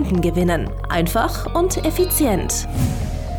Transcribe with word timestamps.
Kunden 0.00 0.22
gewinnen. 0.22 0.70
Einfach 0.88 1.54
und 1.54 1.84
effizient. 1.84 2.66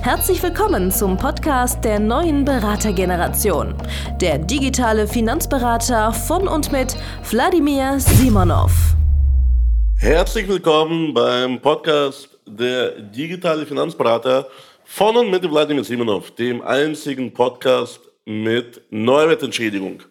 Herzlich 0.03 0.43
willkommen 0.43 0.91
zum 0.91 1.17
Podcast 1.17 1.83
der 1.83 1.99
neuen 1.99 2.45
Beratergeneration. 2.45 3.73
Der 4.21 4.37
digitale 4.37 5.07
Finanzberater 5.07 6.13
von 6.13 6.47
und 6.47 6.71
mit 6.71 6.95
Wladimir 7.31 7.99
Simonov. 7.99 8.71
Herzlich 9.97 10.47
willkommen 10.47 11.15
beim 11.15 11.59
Podcast 11.59 12.29
der 12.45 12.91
digitale 12.91 13.65
Finanzberater 13.65 14.47
von 14.83 15.17
und 15.17 15.31
mit 15.31 15.49
Wladimir 15.49 15.83
Simonov, 15.83 16.29
dem 16.29 16.61
einzigen 16.61 17.33
Podcast 17.33 18.01
mit 18.25 18.83
Neuwertentschädigung. 18.91 20.03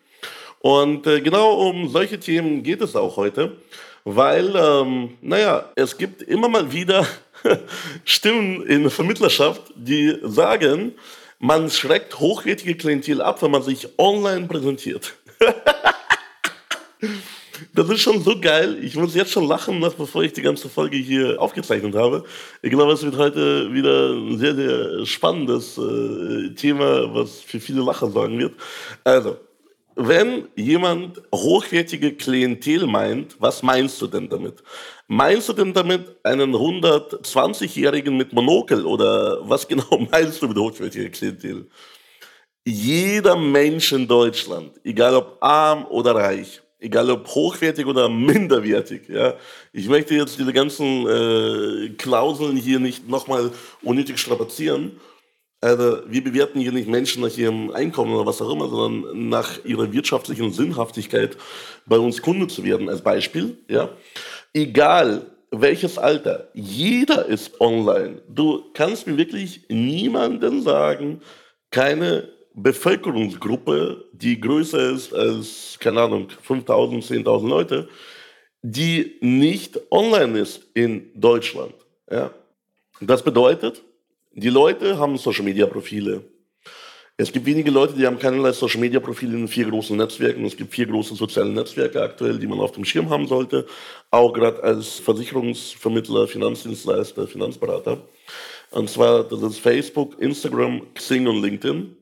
Und 0.59 1.07
äh, 1.07 1.21
genau 1.21 1.69
um 1.69 1.89
solche 1.89 2.19
Themen 2.19 2.65
geht 2.65 2.81
es 2.81 2.97
auch 2.97 3.17
heute 3.17 3.57
weil, 4.05 4.55
ähm, 4.57 5.17
naja, 5.21 5.71
es 5.75 5.97
gibt 5.97 6.23
immer 6.23 6.49
mal 6.49 6.73
wieder 6.73 7.07
Stimmen 8.05 8.63
in 8.67 8.83
der 8.83 8.91
Vermittlerschaft, 8.91 9.63
die 9.75 10.19
sagen, 10.23 10.93
man 11.39 11.71
schreckt 11.71 12.19
hochwertige 12.19 12.75
Klientel 12.75 13.23
ab, 13.23 13.43
wenn 13.43 13.51
man 13.51 13.63
sich 13.63 13.89
online 13.99 14.47
präsentiert. 14.47 15.15
das 17.75 17.89
ist 17.89 18.03
schon 18.03 18.23
so 18.23 18.39
geil. 18.39 18.79
Ich 18.83 18.95
muss 18.95 19.15
jetzt 19.15 19.33
schon 19.33 19.49
lachen, 19.49 19.79
noch 19.79 19.95
bevor 19.95 20.23
ich 20.23 20.33
die 20.33 20.43
ganze 20.43 20.69
Folge 20.69 20.97
hier 20.97 21.41
aufgezeichnet 21.41 21.95
habe. 21.95 22.25
Ich 22.63 22.71
glaube, 22.71 22.93
es 22.93 23.03
wird 23.03 23.17
heute 23.17 23.73
wieder 23.73 24.11
ein 24.13 24.39
sehr, 24.39 24.55
sehr 24.55 25.07
spannendes 25.07 25.79
äh, 25.79 26.55
Thema, 26.55 27.15
was 27.15 27.41
für 27.41 27.61
viele 27.61 27.83
Lacher 27.83 28.11
sorgen 28.11 28.39
wird. 28.39 28.55
Also, 29.05 29.39
wenn 30.09 30.49
jemand 30.57 31.21
hochwertige 31.35 32.15
Klientel 32.15 32.87
meint, 32.87 33.37
was 33.39 33.63
meinst 33.63 34.01
du 34.01 34.07
denn 34.07 34.29
damit? 34.29 34.63
Meinst 35.09 35.49
du 35.49 35.53
denn 35.53 35.75
damit 35.75 36.17
einen 36.25 36.55
120-Jährigen 36.55 38.17
mit 38.17 38.33
Monokel 38.33 38.87
oder 38.87 39.39
was 39.49 39.69
genau 39.69 40.07
meinst 40.11 40.41
du 40.41 40.49
mit 40.49 40.57
hochwertiger 40.57 41.11
Klientel? 41.11 41.69
Jeder 42.65 43.37
Mensch 43.37 43.93
in 43.93 44.07
Deutschland, 44.07 44.73
egal 44.85 45.17
ob 45.17 45.37
arm 45.41 45.87
oder 45.87 46.15
reich, 46.15 46.63
egal 46.79 47.11
ob 47.11 47.27
hochwertig 47.29 47.85
oder 47.87 48.09
minderwertig, 48.31 49.09
ja. 49.09 49.35
Ich 49.73 49.89
möchte 49.89 50.15
jetzt 50.15 50.39
diese 50.39 50.53
ganzen 50.53 51.07
äh, 51.07 51.89
Klauseln 51.91 52.57
hier 52.57 52.81
nicht 52.81 53.09
nochmal 53.09 53.51
unnötig 53.83 54.19
strapazieren, 54.19 54.99
also 55.61 55.99
wir 56.07 56.25
bewerten 56.25 56.61
hier 56.61 56.73
nicht 56.73 56.89
Menschen 56.89 57.23
nach 57.23 57.37
ihrem 57.37 57.71
Einkommen 57.71 58.15
oder 58.15 58.27
was 58.27 58.41
auch 58.41 58.51
immer, 58.51 58.69
sondern 58.69 59.29
nach 59.29 59.63
ihrer 59.65 59.93
wirtschaftlichen 59.93 60.53
Sinnhaftigkeit 60.53 61.37
bei 61.87 61.99
uns 61.99 62.23
Kunde 62.23 62.49
zu 62.49 62.65
werden. 62.65 62.89
Als 62.89 63.03
Beispiel, 63.03 63.59
ja. 63.69 63.91
Egal 64.55 65.27
welches 65.51 65.99
Alter, 65.99 66.49
jeder 66.55 67.27
ist 67.27 67.61
online. 67.61 68.23
Du 68.29 68.71
kannst 68.73 69.07
mir 69.07 69.17
wirklich 69.17 69.63
niemanden 69.69 70.63
sagen, 70.63 71.21
keine 71.71 72.29
Bevölkerungsgruppe, 72.55 74.05
die 74.13 74.41
größer 74.41 74.91
ist 74.91 75.13
als, 75.13 75.77
keine 75.79 76.03
Ahnung, 76.03 76.29
5000, 76.43 77.05
10.000 77.05 77.49
Leute, 77.49 77.89
die 78.63 79.17
nicht 79.21 79.79
online 79.91 80.39
ist 80.39 80.63
in 80.75 81.11
Deutschland. 81.15 81.75
Ja. 82.11 82.31
Das 83.01 83.23
bedeutet, 83.23 83.83
die 84.33 84.49
Leute 84.49 84.99
haben 84.99 85.17
Social 85.19 85.45
Media 85.45 85.67
Profile. 85.67 86.23
Es 87.17 87.33
gibt 87.33 87.45
wenige 87.47 87.71
Leute, 87.71 87.95
die 87.95 88.07
haben 88.07 88.19
keinerlei 88.19 88.53
Social 88.53 88.81
Media 88.81 89.01
Profile 89.01 89.37
in 89.37 89.49
vier 89.49 89.69
großen 89.69 89.97
Netzwerken. 89.97 90.45
Es 90.45 90.57
gibt 90.57 90.73
vier 90.73 90.87
große 90.87 91.17
soziale 91.17 91.51
Netzwerke 91.51 92.01
aktuell, 92.01 92.39
die 92.39 92.47
man 92.47 92.61
auf 92.61 92.73
dem 92.73 92.85
Schirm 92.85 93.11
haben 93.11 93.27
sollte. 93.27 93.67
Auch 94.11 94.33
gerade 94.33 94.63
als 94.63 95.01
Versicherungsvermittler, 95.01 96.29
Finanzdienstleister, 96.29 97.27
Finanzberater. 97.27 97.99
Und 98.71 98.89
zwar, 98.89 99.25
das 99.25 99.43
ist 99.43 99.59
Facebook, 99.59 100.19
Instagram, 100.21 100.83
Xing 100.95 101.27
und 101.27 101.43
LinkedIn. 101.43 101.97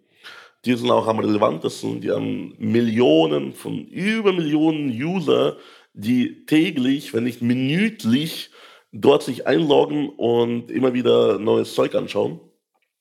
Die 0.64 0.74
sind 0.74 0.90
auch 0.90 1.06
am 1.06 1.18
relevantesten. 1.18 2.00
Die 2.00 2.10
haben 2.10 2.54
Millionen 2.58 3.54
von 3.54 3.86
über 3.86 4.32
Millionen 4.32 4.90
User, 4.90 5.56
die 5.94 6.44
täglich, 6.44 7.14
wenn 7.14 7.24
nicht 7.24 7.40
minütlich, 7.40 8.50
dort 8.92 9.22
sich 9.22 9.46
einloggen 9.46 10.08
und 10.10 10.70
immer 10.70 10.94
wieder 10.94 11.38
neues 11.38 11.74
Zeug 11.74 11.94
anschauen. 11.94 12.40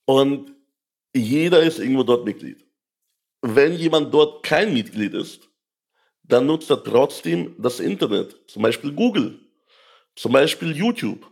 Und 0.04 0.54
jeder 1.14 1.62
ist 1.62 1.78
irgendwo 1.78 2.02
dort 2.02 2.24
Mitglied. 2.24 2.64
Wenn 3.42 3.74
jemand 3.74 4.12
dort 4.12 4.42
kein 4.42 4.72
Mitglied 4.72 5.14
ist, 5.14 5.48
dann 6.22 6.46
nutzt 6.46 6.70
er 6.70 6.82
trotzdem 6.82 7.54
das 7.58 7.80
Internet, 7.80 8.36
zum 8.48 8.62
Beispiel 8.62 8.92
Google, 8.92 9.40
zum 10.14 10.32
Beispiel 10.32 10.76
YouTube, 10.76 11.26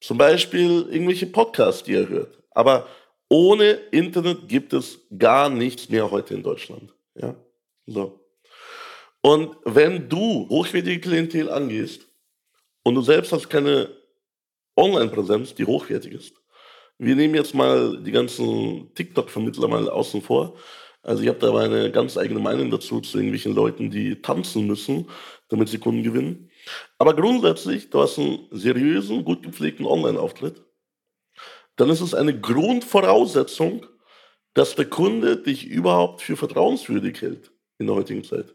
zum 0.00 0.18
Beispiel 0.18 0.86
irgendwelche 0.90 1.26
Podcasts, 1.26 1.82
die 1.82 1.94
er 1.94 2.08
hört. 2.08 2.42
Aber 2.50 2.86
ohne 3.28 3.72
Internet 3.90 4.48
gibt 4.48 4.72
es 4.72 5.00
gar 5.18 5.48
nichts 5.48 5.88
mehr 5.88 6.10
heute 6.10 6.34
in 6.34 6.42
Deutschland. 6.42 6.94
Ja? 7.14 7.34
So. 7.86 8.20
Und 9.22 9.56
wenn 9.64 10.08
du 10.08 10.48
hochwertige 10.48 11.00
Klientel 11.00 11.50
angehst, 11.50 12.05
und 12.86 12.94
du 12.94 13.02
selbst 13.02 13.32
hast 13.32 13.50
keine 13.50 13.88
Online-Präsenz, 14.76 15.56
die 15.56 15.64
hochwertig 15.64 16.12
ist. 16.12 16.34
Wir 16.98 17.16
nehmen 17.16 17.34
jetzt 17.34 17.52
mal 17.52 18.00
die 18.00 18.12
ganzen 18.12 18.94
TikTok-Vermittler 18.94 19.66
mal 19.66 19.90
außen 19.90 20.22
vor. 20.22 20.54
Also 21.02 21.24
ich 21.24 21.28
habe 21.28 21.40
da 21.40 21.50
meine 21.50 21.90
ganz 21.90 22.16
eigene 22.16 22.38
Meinung 22.38 22.70
dazu, 22.70 23.00
zu 23.00 23.18
irgendwelchen 23.18 23.56
Leuten, 23.56 23.90
die 23.90 24.22
tanzen 24.22 24.68
müssen, 24.68 25.10
damit 25.48 25.68
sie 25.68 25.78
Kunden 25.78 26.04
gewinnen. 26.04 26.48
Aber 26.96 27.16
grundsätzlich, 27.16 27.90
du 27.90 28.00
hast 28.00 28.20
einen 28.20 28.46
seriösen, 28.52 29.24
gut 29.24 29.42
gepflegten 29.42 29.84
Online-Auftritt. 29.84 30.62
Dann 31.74 31.90
ist 31.90 32.02
es 32.02 32.14
eine 32.14 32.38
Grundvoraussetzung, 32.38 33.84
dass 34.54 34.76
der 34.76 34.86
Kunde 34.86 35.38
dich 35.38 35.66
überhaupt 35.66 36.22
für 36.22 36.36
vertrauenswürdig 36.36 37.20
hält 37.20 37.50
in 37.78 37.88
der 37.88 37.96
heutigen 37.96 38.22
Zeit. 38.22 38.54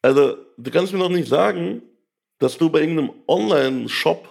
Also, 0.00 0.38
du 0.56 0.70
kannst 0.70 0.94
mir 0.94 0.98
noch 1.00 1.10
nicht 1.10 1.28
sagen, 1.28 1.82
dass 2.40 2.58
du 2.58 2.68
bei 2.68 2.80
irgendeinem 2.80 3.12
Online-Shop 3.28 4.28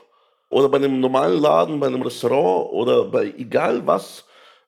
oder 0.50 0.68
bei 0.68 0.78
einem 0.78 1.00
normalen 1.00 1.40
Laden, 1.40 1.80
bei 1.80 1.88
einem 1.88 2.02
Restaurant 2.02 2.74
oder 2.74 3.06
bei 3.06 3.34
egal 3.38 3.88
was 3.88 4.26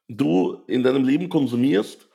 du 0.07 0.63
in 0.67 0.83
deinem 0.83 1.03
Leben 1.03 1.27
konsumierst, 1.27 2.07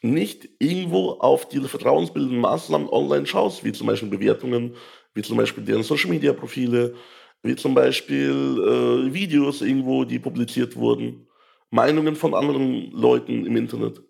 nicht 0.00 0.48
irgendwo 0.58 1.12
auf 1.12 1.48
diese 1.48 1.68
vertrauensbildenden 1.68 2.40
Maßnahmen 2.40 2.88
online 2.88 3.26
schaust, 3.26 3.64
wie 3.64 3.72
zum 3.72 3.86
Beispiel 3.86 4.08
Bewertungen, 4.08 4.74
wie 5.14 5.22
zum 5.22 5.36
Beispiel 5.36 5.64
deren 5.64 5.82
Social-Media-Profile, 5.82 6.94
wie 7.42 7.56
zum 7.56 7.74
Beispiel 7.74 8.30
äh, 8.30 9.14
Videos 9.14 9.62
irgendwo, 9.62 10.04
die 10.04 10.18
publiziert 10.18 10.76
wurden, 10.76 11.26
Meinungen 11.70 12.16
von 12.16 12.34
anderen 12.34 12.90
Leuten 12.92 13.46
im 13.46 13.56
Internet. 13.56 14.02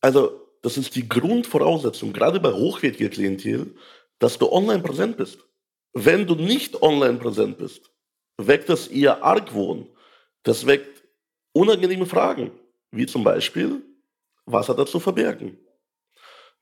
Also 0.00 0.40
das 0.62 0.76
ist 0.76 0.94
die 0.94 1.08
Grundvoraussetzung, 1.08 2.12
gerade 2.12 2.40
bei 2.40 2.52
hochwertiger 2.52 3.08
Klientel, 3.08 3.74
dass 4.18 4.38
du 4.38 4.50
online 4.50 4.82
präsent 4.82 5.16
bist. 5.16 5.46
Wenn 5.98 6.26
du 6.26 6.34
nicht 6.34 6.82
online 6.82 7.16
präsent 7.16 7.56
bist, 7.56 7.90
weckt 8.36 8.68
das 8.68 8.86
eher 8.86 9.24
Argwohn. 9.24 9.88
Das 10.42 10.66
weckt 10.66 11.02
unangenehme 11.54 12.04
Fragen, 12.04 12.50
wie 12.90 13.06
zum 13.06 13.24
Beispiel, 13.24 13.80
was 14.44 14.68
hat 14.68 14.76
er 14.76 14.84
zu 14.84 15.00
verbergen? 15.00 15.56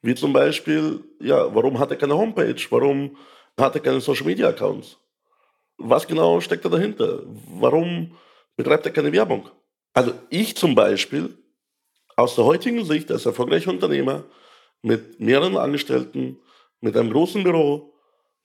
Wie 0.02 0.14
zum 0.14 0.32
Beispiel, 0.32 1.02
ja, 1.18 1.52
warum 1.52 1.80
hat 1.80 1.90
er 1.90 1.96
keine 1.96 2.16
Homepage? 2.16 2.64
Warum 2.70 3.16
hat 3.58 3.74
er 3.74 3.80
keine 3.80 4.00
Social 4.00 4.24
Media 4.24 4.50
Accounts? 4.50 4.98
Was 5.78 6.06
genau 6.06 6.40
steckt 6.40 6.64
da 6.64 6.68
dahinter? 6.68 7.24
Warum 7.58 8.16
betreibt 8.54 8.86
er 8.86 8.92
keine 8.92 9.10
Werbung? 9.10 9.50
Also 9.94 10.12
ich 10.30 10.56
zum 10.56 10.76
Beispiel, 10.76 11.36
aus 12.14 12.36
der 12.36 12.44
heutigen 12.44 12.84
Sicht 12.84 13.10
als 13.10 13.26
erfolgreicher 13.26 13.72
Unternehmer 13.72 14.22
mit 14.82 15.18
mehreren 15.18 15.56
Angestellten, 15.56 16.38
mit 16.80 16.96
einem 16.96 17.10
großen 17.10 17.42
Büro, 17.42 17.93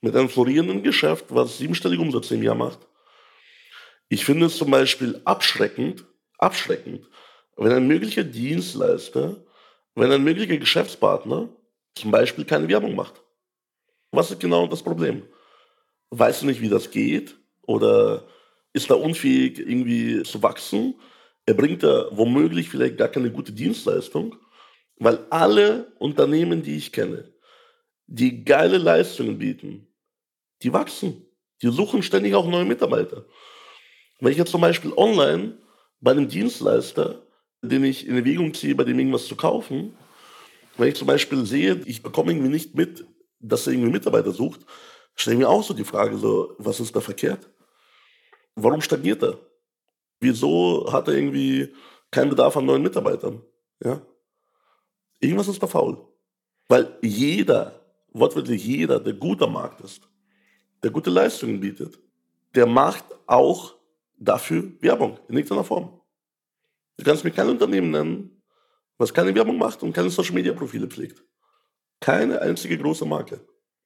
mit 0.00 0.16
einem 0.16 0.28
florierenden 0.28 0.82
Geschäft, 0.82 1.26
was 1.28 1.58
siebenstellige 1.58 2.02
Umsätze 2.02 2.34
im 2.34 2.42
Jahr 2.42 2.54
macht. 2.54 2.80
Ich 4.08 4.24
finde 4.24 4.46
es 4.46 4.56
zum 4.56 4.70
Beispiel 4.70 5.20
abschreckend, 5.24 6.04
abschreckend, 6.38 7.06
wenn 7.56 7.72
ein 7.72 7.86
möglicher 7.86 8.24
Dienstleister, 8.24 9.44
wenn 9.94 10.10
ein 10.10 10.24
möglicher 10.24 10.56
Geschäftspartner 10.56 11.48
zum 11.94 12.10
Beispiel 12.10 12.44
keine 12.44 12.68
Werbung 12.68 12.94
macht. 12.94 13.22
Was 14.10 14.30
ist 14.30 14.40
genau 14.40 14.66
das 14.66 14.82
Problem? 14.82 15.22
Weißt 16.10 16.42
du 16.42 16.46
nicht, 16.46 16.60
wie 16.60 16.68
das 16.68 16.90
geht? 16.90 17.36
oder 17.70 18.26
ist 18.72 18.90
da 18.90 18.94
unfähig, 18.94 19.60
irgendwie 19.60 20.24
zu 20.24 20.42
wachsen. 20.42 20.94
Er 21.46 21.54
bringt 21.54 21.84
da 21.84 22.06
womöglich 22.10 22.68
vielleicht 22.68 22.98
gar 22.98 23.08
keine 23.08 23.30
gute 23.30 23.52
Dienstleistung, 23.52 24.34
weil 24.96 25.24
alle 25.30 25.92
Unternehmen, 25.98 26.62
die 26.62 26.76
ich 26.76 26.92
kenne, 26.92 27.32
die 28.06 28.44
geile 28.44 28.78
Leistungen 28.78 29.38
bieten, 29.38 29.86
die 30.62 30.72
wachsen. 30.72 31.26
Die 31.62 31.68
suchen 31.68 32.02
ständig 32.02 32.34
auch 32.34 32.46
neue 32.46 32.64
Mitarbeiter. 32.64 33.24
Wenn 34.20 34.32
ich 34.32 34.38
jetzt 34.38 34.50
zum 34.50 34.60
Beispiel 34.60 34.92
online 34.96 35.58
bei 36.00 36.12
einem 36.12 36.28
Dienstleister, 36.28 37.22
den 37.62 37.84
ich 37.84 38.06
in 38.06 38.16
Erwägung 38.16 38.54
ziehe, 38.54 38.74
bei 38.74 38.84
dem 38.84 38.98
irgendwas 38.98 39.26
zu 39.26 39.36
kaufen, 39.36 39.96
wenn 40.76 40.88
ich 40.88 40.96
zum 40.96 41.06
Beispiel 41.06 41.44
sehe, 41.44 41.82
ich 41.84 42.02
bekomme 42.02 42.32
irgendwie 42.32 42.50
nicht 42.50 42.74
mit, 42.74 43.04
dass 43.38 43.66
er 43.66 43.74
irgendwie 43.74 43.92
Mitarbeiter 43.92 44.32
sucht, 44.32 44.60
stelle 45.14 45.34
ich 45.34 45.40
mir 45.40 45.48
auch 45.48 45.62
so 45.62 45.74
die 45.74 45.84
Frage, 45.84 46.16
so, 46.16 46.54
was 46.58 46.80
ist 46.80 46.94
da 46.94 47.00
verkehrt? 47.00 47.50
Warum 48.54 48.80
stagniert 48.80 49.22
er? 49.22 49.38
Wieso 50.20 50.90
hat 50.92 51.08
er 51.08 51.14
irgendwie 51.14 51.74
keinen 52.10 52.30
Bedarf 52.30 52.56
an 52.56 52.66
neuen 52.66 52.82
Mitarbeitern? 52.82 53.42
Ja? 53.82 54.00
Irgendwas 55.18 55.48
ist 55.48 55.62
da 55.62 55.66
faul. 55.66 56.06
Weil 56.68 56.98
jeder, 57.02 57.80
wortwörtlich 58.12 58.64
jeder, 58.64 59.00
der 59.00 59.14
gut 59.14 59.42
am 59.42 59.54
Markt 59.54 59.80
ist, 59.80 60.09
der 60.82 60.90
gute 60.90 61.10
Leistungen 61.10 61.60
bietet, 61.60 61.98
der 62.54 62.66
macht 62.66 63.04
auch 63.26 63.76
dafür 64.18 64.70
Werbung 64.80 65.18
in 65.28 65.36
irgendeiner 65.36 65.64
Form. 65.64 66.00
Du 66.96 67.04
kannst 67.04 67.24
mir 67.24 67.30
kein 67.30 67.48
Unternehmen 67.48 67.90
nennen, 67.90 68.42
was 68.98 69.14
keine 69.14 69.34
Werbung 69.34 69.56
macht 69.56 69.82
und 69.82 69.92
keine 69.92 70.10
Social 70.10 70.34
Media 70.34 70.52
Profile 70.52 70.86
pflegt. 70.86 71.24
Keine 72.00 72.40
einzige 72.40 72.76
große 72.76 73.06
Marke. 73.06 73.40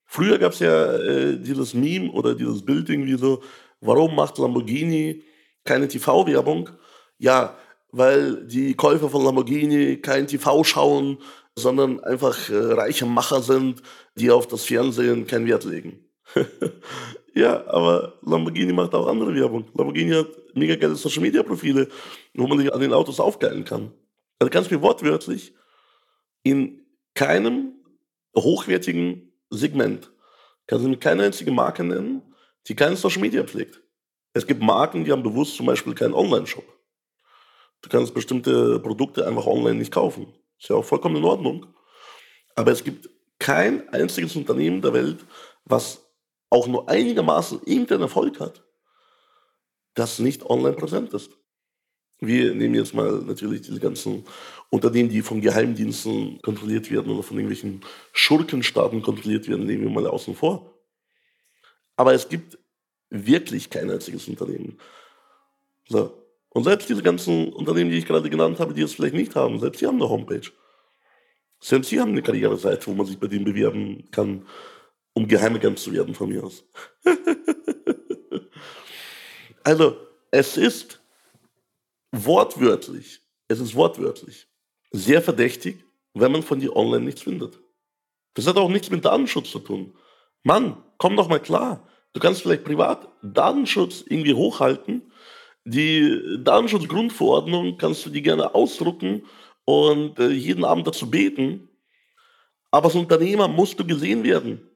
Früher 0.07 0.39
gab 0.39 0.53
es 0.53 0.59
ja 0.59 0.93
äh, 0.95 1.39
dieses 1.39 1.75
Meme 1.75 2.11
oder 2.11 2.35
dieses 2.35 2.65
Bild 2.65 2.89
irgendwie 2.89 3.17
so, 3.17 3.43
warum 3.81 4.15
macht 4.15 4.39
Lamborghini 4.39 5.23
keine 5.65 5.89
TV-Werbung? 5.89 6.71
Ja, 7.19 7.57
weil 7.91 8.47
die 8.47 8.75
Käufer 8.75 9.09
von 9.09 9.25
Lamborghini 9.25 9.99
kein 9.99 10.27
TV 10.27 10.65
schauen, 10.65 11.19
sondern 11.57 12.01
einfach 12.01 12.51
äh, 12.51 12.57
reiche 12.57 13.07
Macher 13.07 13.41
sind, 13.41 13.83
die 14.17 14.31
auf 14.31 14.49
das 14.49 14.65
Fernsehen 14.65 15.27
keinen 15.27 15.47
Wert 15.47 15.65
legen. 15.65 16.04
ja, 17.35 17.67
aber 17.67 18.19
Lamborghini 18.23 18.73
macht 18.73 18.95
auch 18.95 19.07
andere 19.07 19.35
Werbung. 19.35 19.67
Lamborghini 19.75 20.13
hat 20.13 20.29
mega 20.55 20.77
geile 20.77 20.97
Social 20.97 21.23
Media 21.23 21.43
Profile, 21.43 21.89
wo 22.35 22.47
man 22.47 22.59
sich 22.59 22.73
an 22.73 22.81
den 22.81 22.93
Autos 22.93 23.21
aufgeilen 23.21 23.65
kann. 23.65 23.93
Also 24.39 24.51
ganz 24.51 24.71
mir 24.71 24.83
wortwörtlich, 24.83 25.55
in 26.43 26.87
keinem 27.15 27.73
hochwertigen 28.37 29.33
Segment 29.51 30.11
kannst 30.67 30.85
du 30.85 30.89
mir 30.89 30.99
keine 30.99 31.25
einzige 31.25 31.53
Marke 31.53 31.85
nennen, 31.85 32.23
die 32.67 32.75
keinen 32.75 32.97
Social 32.97 33.21
Media 33.21 33.45
pflegt. 33.45 33.81
Es 34.33 34.47
gibt 34.47 34.63
Marken, 34.63 35.05
die 35.05 35.13
haben 35.13 35.23
bewusst 35.23 35.57
zum 35.57 35.67
Beispiel 35.67 35.95
keinen 35.95 36.15
Online-Shop. 36.15 36.65
Du 37.83 37.89
kannst 37.89 38.15
bestimmte 38.15 38.81
Produkte 38.81 39.27
einfach 39.27 39.47
online 39.47 39.77
nicht 39.77 39.93
kaufen. 39.93 40.33
Ist 40.59 40.71
ja 40.71 40.77
auch 40.77 40.85
vollkommen 40.85 41.17
in 41.17 41.25
Ordnung. 41.25 41.67
Aber 42.57 42.73
es 42.73 42.83
gibt 42.83 43.11
kein 43.39 43.89
einziges 43.91 44.35
Unternehmen 44.37 44.81
der 44.81 44.95
Welt, 44.95 45.25
was 45.65 46.04
auch 46.51 46.67
nur 46.67 46.89
einigermaßen 46.89 47.61
irgendeinen 47.65 48.03
Erfolg 48.03 48.41
hat, 48.41 48.65
das 49.95 50.19
nicht 50.19 50.45
online 50.45 50.77
präsent 50.77 51.13
ist. 51.15 51.31
Wir 52.21 52.55
nehmen 52.55 52.75
jetzt 52.75 52.95
mal 52.95 53.23
natürlich 53.23 53.63
diese 53.63 53.81
ganzen 53.81 54.25
Unternehmen, 54.71 55.09
die 55.09 55.23
von 55.23 55.41
Geheimdiensten 55.41 56.41
kontrolliert 56.43 56.91
werden 56.91 57.13
oder 57.13 57.23
von 57.23 57.37
irgendwelchen 57.37 57.83
Schurkenstaaten 58.13 59.03
kontrolliert 59.03 59.49
werden, 59.49 59.67
nehmen 59.67 59.83
wir 59.83 59.91
mal 59.91 60.07
außen 60.07 60.35
vor. 60.35 60.75
Aber 61.97 62.15
es 62.15 62.29
gibt 62.29 62.59
wirklich 63.11 63.71
kein 63.71 63.91
einziges 63.91 64.29
Unternehmen. 64.29 64.79
So. 65.89 66.21
Und 66.51 66.65
selbst 66.65 66.89
diese 66.89 67.03
ganzen 67.03 67.53
Unternehmen, 67.53 67.91
die 67.91 67.99
ich 67.99 68.07
gerade 68.07 68.31
genannt 68.31 68.61
habe, 68.61 68.75
die 68.75 68.83
es 68.83 68.95
vielleicht 68.95 69.15
nicht 69.15 69.35
haben, 69.35 69.59
selbst 69.59 69.81
sie 69.81 69.87
haben 69.87 70.01
eine 70.01 70.09
Homepage. 70.09 70.51
Selbst 71.61 71.91
sie 71.91 72.01
haben 72.01 72.13
eine 72.13 72.23
Karriereseite, 72.23 72.87
wo 72.87 72.95
man 72.95 73.07
sich 73.07 73.19
bei 73.19 73.27
denen 73.27 73.45
bewerben 73.45 74.09
kann, 74.11 74.47
um 75.15 75.27
Geheimagent 75.27 75.79
zu 75.79 75.93
werden 75.93 76.15
von 76.15 76.29
mir 76.29 76.45
aus. 76.45 76.65
also, 79.65 79.97
es 80.31 80.57
ist 80.57 81.01
wortwörtlich, 82.13 83.21
es 83.49 83.61
ist 83.61 83.75
wortwörtlich 83.75 84.49
sehr 84.91 85.23
verdächtig, 85.23 85.85
wenn 86.15 86.31
man 86.31 86.43
von 86.43 86.61
dir 86.61 86.77
online 86.77 87.05
nichts 87.05 87.23
findet. 87.23 87.59
Das 88.35 88.47
hat 88.47 88.57
auch 88.57 88.69
nichts 88.69 88.91
mit 88.91 89.05
Datenschutz 89.05 89.51
zu 89.51 89.59
tun. 89.59 89.97
Mann, 90.45 90.77
komm 90.99 91.17
doch 91.17 91.29
mal 91.29 91.41
klar. 91.41 91.89
Du 92.13 92.21
kannst 92.21 92.43
vielleicht 92.43 92.65
privat 92.65 93.09
Datenschutz 93.23 94.05
irgendwie 94.07 94.35
hochhalten, 94.35 95.11
die 95.65 96.39
Datenschutzgrundverordnung 96.45 97.79
kannst 97.79 98.05
du 98.05 98.11
dir 98.11 98.21
gerne 98.21 98.55
ausdrucken 98.55 99.25
und 99.65 100.19
äh, 100.19 100.29
jeden 100.29 100.65
Abend 100.65 100.87
dazu 100.87 101.11
beten. 101.11 101.71
Aber 102.71 102.87
als 102.87 102.95
Unternehmer 102.95 103.49
musst 103.49 103.81
du 103.81 103.87
gesehen 103.87 104.25
werden. 104.25 104.69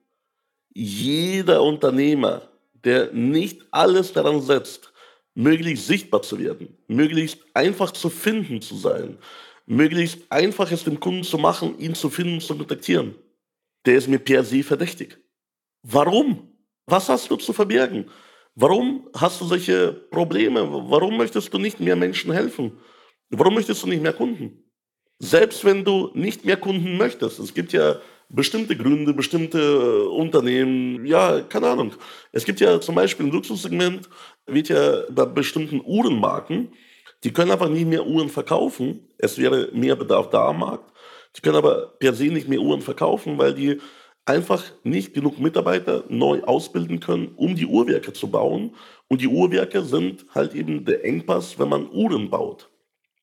Jeder 0.81 1.61
Unternehmer, 1.61 2.43
der 2.85 3.13
nicht 3.13 3.63
alles 3.73 4.13
daran 4.13 4.41
setzt, 4.41 4.93
möglichst 5.35 5.89
sichtbar 5.89 6.23
zu 6.23 6.39
werden, 6.39 6.79
möglichst 6.87 7.41
einfach 7.53 7.91
zu 7.91 8.09
finden 8.09 8.63
zu 8.63 8.77
sein, 8.77 9.19
möglichst 9.67 10.21
einfach 10.31 10.71
es 10.71 10.85
dem 10.85 11.01
Kunden 11.01 11.25
zu 11.25 11.37
machen, 11.37 11.77
ihn 11.81 11.97
zu 11.97 12.09
finden, 12.09 12.41
zu 12.41 12.57
kontaktieren, 12.57 13.17
der 13.87 13.97
ist 13.97 14.07
mir 14.07 14.21
per 14.21 14.45
se 14.45 14.63
verdächtig. 14.63 15.19
Warum? 15.83 16.53
Was 16.87 17.09
hast 17.09 17.29
du 17.29 17.35
zu 17.35 17.53
verbergen? 17.53 18.09
Warum 18.55 19.11
hast 19.17 19.41
du 19.41 19.47
solche 19.47 19.93
Probleme? 20.13 20.61
Warum 20.63 21.17
möchtest 21.17 21.53
du 21.53 21.59
nicht 21.59 21.81
mehr 21.81 21.97
Menschen 21.97 22.31
helfen? 22.31 22.79
Warum 23.31 23.55
möchtest 23.55 23.83
du 23.83 23.89
nicht 23.89 24.03
mehr 24.03 24.13
Kunden? 24.13 24.63
Selbst 25.19 25.65
wenn 25.65 25.85
du 25.85 26.13
nicht 26.15 26.45
mehr 26.45 26.57
Kunden 26.57 26.97
möchtest, 26.97 27.41
es 27.41 27.53
gibt 27.53 27.73
ja 27.73 28.01
bestimmte 28.29 28.77
Gründe, 28.77 29.15
bestimmte 29.15 29.59
äh, 29.59 30.07
Unternehmen, 30.09 31.05
ja, 31.07 31.41
keine 31.41 31.69
Ahnung. 31.69 31.93
Es 32.33 32.45
gibt 32.45 32.61
ja 32.61 32.81
zum 32.81 32.95
Beispiel 32.95 33.27
im 33.27 33.33
Luxussegment, 33.33 34.09
wird 34.47 34.69
ja 34.69 35.03
bei 35.11 35.25
bestimmten 35.25 35.81
Uhrenmarken, 35.81 36.73
die 37.25 37.33
können 37.33 37.51
einfach 37.51 37.69
nicht 37.69 37.87
mehr 37.87 38.07
Uhren 38.07 38.29
verkaufen. 38.29 39.09
Es 39.19 39.39
wäre 39.39 39.71
mehr 39.73 39.97
Bedarf 39.97 40.31
da 40.31 40.49
am 40.49 40.61
Markt. 40.61 40.93
Die 41.37 41.41
können 41.41 41.57
aber 41.57 41.95
per 41.99 42.15
se 42.15 42.25
nicht 42.25 42.49
mehr 42.49 42.61
Uhren 42.61 42.81
verkaufen, 42.81 43.39
weil 43.39 43.55
die 43.55 43.81
einfach 44.25 44.63
nicht 44.85 45.15
genug 45.15 45.39
Mitarbeiter 45.39 46.05
neu 46.09 46.43
ausbilden 46.43 47.01
können, 47.01 47.33
um 47.37 47.57
die 47.57 47.67
Uhrwerke 47.67 48.13
zu 48.13 48.31
bauen. 48.31 48.75
Und 49.09 49.21
die 49.21 49.27
Uhrwerke 49.27 49.83
sind 49.83 50.27
halt 50.35 50.55
eben 50.55 50.85
der 50.85 51.05
Engpass, 51.05 51.59
wenn 51.59 51.71
man 51.71 51.91
Uhren 51.91 52.31
baut. 52.31 52.69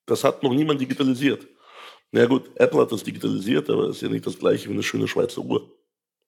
Das 0.08 0.24
hat 0.24 0.44
noch 0.44 0.54
niemand 0.54 0.82
digitalisiert. 0.82 1.48
Na 2.12 2.26
gut, 2.26 2.50
Apple 2.56 2.82
hat 2.82 2.92
das 2.92 3.04
digitalisiert, 3.04 3.70
aber 3.70 3.90
ist 3.90 4.02
ja 4.02 4.10
nicht 4.10 4.26
das 4.26 4.40
gleiche 4.40 4.70
wie 4.70 4.74
eine 4.74 4.84
schöne 4.84 5.08
Schweizer 5.08 5.42
Uhr. 5.42 5.70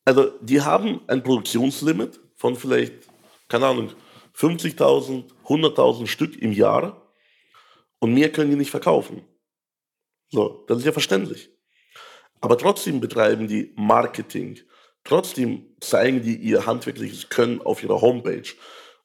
Also 0.06 0.32
die 0.42 0.62
haben 0.62 1.02
ein 1.08 1.24
Produktionslimit 1.24 2.20
von 2.36 2.56
vielleicht, 2.56 2.94
keine 3.48 3.68
Ahnung, 3.68 3.92
50.000, 4.36 5.26
100.000 5.46 6.08
Stück 6.08 6.38
im 6.42 6.52
Jahr 6.52 7.12
und 8.00 8.14
mehr 8.14 8.32
können 8.32 8.52
die 8.52 8.58
nicht 8.58 8.72
verkaufen. 8.72 9.26
So, 10.30 10.66
das 10.68 10.80
ist 10.80 10.86
ja 10.86 10.92
verständlich. 10.92 11.50
Aber 12.42 12.58
trotzdem 12.58 13.00
betreiben 13.00 13.48
die 13.48 13.74
Marketing. 13.76 14.60
Trotzdem 15.04 15.76
zeigen 15.80 16.22
die 16.22 16.36
ihr 16.36 16.66
handwerkliches 16.66 17.30
Können 17.30 17.62
auf 17.62 17.82
ihrer 17.82 18.02
Homepage, 18.02 18.50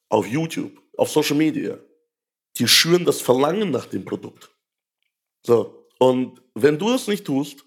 auf 0.09 0.26
YouTube, 0.26 0.73
auf 0.97 1.11
Social 1.11 1.37
Media. 1.37 1.79
Die 2.59 2.69
schüren 2.69 3.05
das 3.05 3.21
Verlangen 3.21 3.71
nach 3.71 3.87
dem 3.87 4.05
Produkt. 4.05 4.50
So, 5.45 5.81
und 6.11 6.42
wenn 6.54 6.78
du 6.78 6.90
das 6.90 7.09
nicht 7.09 7.25
tust, 7.25 7.64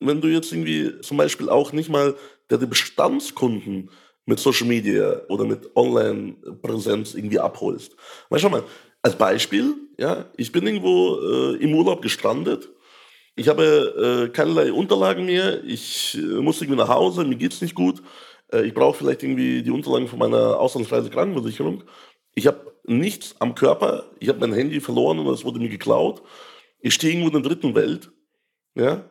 wenn 0.00 0.20
du 0.20 0.28
jetzt 0.28 0.52
irgendwie 0.52 1.00
zum 1.00 1.16
Beispiel 1.16 1.48
auch 1.48 1.72
nicht 1.72 1.88
mal 1.88 2.14
deine 2.48 2.66
Bestandskunden 2.66 3.90
mit 4.26 4.38
Social 4.38 4.66
Media 4.66 5.22
oder 5.28 5.44
mit 5.44 5.74
Online-Präsenz 5.74 7.14
irgendwie 7.14 7.38
abholst. 7.38 7.96
Weil 8.28 8.40
schau 8.40 8.50
mal, 8.50 8.64
als 9.02 9.16
Beispiel, 9.16 9.74
ja, 9.98 10.26
ich 10.36 10.52
bin 10.52 10.66
irgendwo 10.66 11.18
äh, 11.20 11.56
im 11.56 11.74
Urlaub 11.74 12.02
gestrandet 12.02 12.68
ich 13.38 13.48
habe 13.48 14.24
äh, 14.24 14.32
keinerlei 14.32 14.72
Unterlagen 14.72 15.26
mehr. 15.26 15.62
Ich 15.62 16.16
äh, 16.16 16.40
muss 16.40 16.60
irgendwie 16.62 16.78
nach 16.78 16.88
Hause, 16.88 17.22
mir 17.24 17.36
geht 17.36 17.52
es 17.52 17.60
nicht 17.60 17.74
gut. 17.74 18.02
Äh, 18.50 18.66
ich 18.66 18.72
brauche 18.72 18.96
vielleicht 18.96 19.22
irgendwie 19.22 19.62
die 19.62 19.70
Unterlagen 19.70 20.08
von 20.08 20.18
meiner 20.18 20.58
Auslandsreise 20.58 21.10
Krankenversicherung. 21.10 21.84
Ich 22.34 22.46
habe 22.46 22.72
nichts 22.84 23.36
am 23.38 23.54
Körper. 23.54 24.04
Ich 24.20 24.30
habe 24.30 24.40
mein 24.40 24.54
Handy 24.54 24.80
verloren 24.80 25.18
und 25.18 25.26
es 25.28 25.44
wurde 25.44 25.58
mir 25.58 25.68
geklaut. 25.68 26.22
Ich 26.80 26.94
stehe 26.94 27.12
irgendwo 27.12 27.36
in 27.36 27.42
der 27.42 27.50
dritten 27.50 27.74
Welt. 27.74 28.10
Ja? 28.74 29.08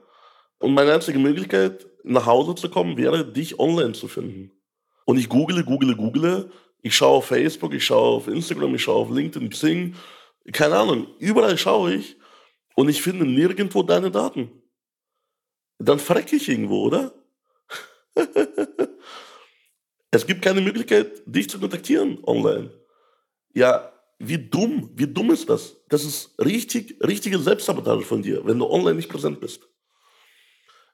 Und 0.59 0.73
meine 0.73 0.93
einzige 0.93 1.19
Möglichkeit, 1.19 1.87
nach 2.03 2.25
Hause 2.25 2.55
zu 2.55 2.69
kommen, 2.69 2.97
wäre, 2.97 3.25
dich 3.31 3.59
online 3.59 3.93
zu 3.93 4.07
finden. 4.07 4.51
Und 5.05 5.17
ich 5.17 5.29
google, 5.29 5.63
google, 5.63 5.95
google. 5.95 6.51
Ich 6.81 6.95
schaue 6.95 7.17
auf 7.17 7.25
Facebook, 7.25 7.73
ich 7.73 7.85
schaue 7.85 8.17
auf 8.17 8.27
Instagram, 8.27 8.75
ich 8.75 8.83
schaue 8.83 8.95
auf 8.95 9.09
LinkedIn, 9.09 9.49
Xing. 9.49 9.95
Keine 10.51 10.77
Ahnung. 10.77 11.07
Überall 11.19 11.57
schaue 11.57 11.95
ich 11.95 12.17
und 12.75 12.89
ich 12.89 13.01
finde 13.01 13.25
nirgendwo 13.25 13.83
deine 13.83 14.11
Daten. 14.11 14.51
Dann 15.79 15.99
verrecke 15.99 16.35
ich 16.35 16.47
irgendwo, 16.47 16.83
oder? 16.83 17.13
es 20.11 20.25
gibt 20.25 20.41
keine 20.41 20.61
Möglichkeit, 20.61 21.23
dich 21.25 21.49
zu 21.49 21.59
kontaktieren 21.59 22.19
online. 22.23 22.71
Ja, 23.53 23.91
wie 24.17 24.37
dumm, 24.37 24.89
wie 24.93 25.07
dumm 25.07 25.31
ist 25.31 25.49
das? 25.49 25.75
Das 25.89 26.03
ist 26.03 26.35
richtig, 26.39 26.97
richtige 27.05 27.39
Selbstsabotage 27.39 28.03
von 28.03 28.21
dir, 28.21 28.45
wenn 28.45 28.59
du 28.59 28.69
online 28.69 28.95
nicht 28.95 29.09
präsent 29.09 29.39
bist. 29.39 29.67